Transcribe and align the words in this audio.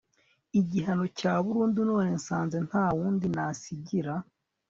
igihano 0.59 1.05
cya 1.17 1.33
burundu 1.43 1.79
none 1.89 2.09
nsanze 2.19 2.57
ntawundi 2.67 3.25
nasigira 3.35 4.13